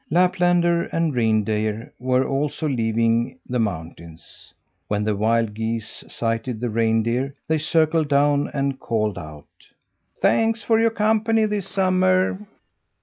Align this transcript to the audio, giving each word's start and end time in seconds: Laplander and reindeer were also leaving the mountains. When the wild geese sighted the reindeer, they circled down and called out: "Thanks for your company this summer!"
Laplander 0.09 0.85
and 0.85 1.13
reindeer 1.13 1.93
were 1.99 2.27
also 2.27 2.67
leaving 2.67 3.37
the 3.47 3.59
mountains. 3.59 4.51
When 4.87 5.03
the 5.03 5.15
wild 5.15 5.53
geese 5.53 6.03
sighted 6.07 6.59
the 6.59 6.71
reindeer, 6.71 7.35
they 7.47 7.59
circled 7.59 8.07
down 8.07 8.49
and 8.51 8.79
called 8.79 9.19
out: 9.19 9.45
"Thanks 10.19 10.63
for 10.63 10.79
your 10.79 10.89
company 10.89 11.45
this 11.45 11.67
summer!" 11.67 12.47